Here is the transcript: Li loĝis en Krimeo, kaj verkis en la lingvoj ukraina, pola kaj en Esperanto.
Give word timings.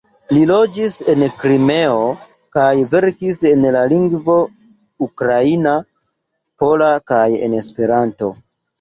Li 0.35 0.39
loĝis 0.51 0.95
en 1.13 1.25
Krimeo, 1.43 1.99
kaj 2.57 2.71
verkis 2.95 3.43
en 3.51 3.69
la 3.77 3.85
lingvoj 3.93 4.41
ukraina, 5.11 5.79
pola 6.65 6.93
kaj 7.15 7.25
en 7.47 7.61
Esperanto. 7.65 8.37